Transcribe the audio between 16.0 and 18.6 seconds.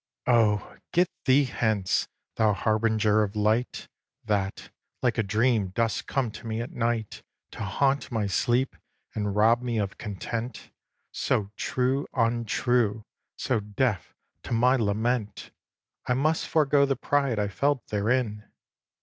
I must forego the pride I felt therein.